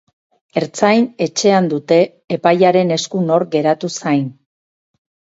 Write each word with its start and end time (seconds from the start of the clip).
Ertzain-etxean 0.59 1.67
dute, 1.73 1.99
epailearen 2.37 2.93
esku 2.95 3.21
nor 3.27 3.45
geratu 3.57 3.91
zain. 3.97 4.25